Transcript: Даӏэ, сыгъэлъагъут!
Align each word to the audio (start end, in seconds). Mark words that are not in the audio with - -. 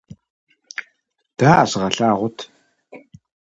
Даӏэ, 1.37 1.65
сыгъэлъагъут! 1.69 2.37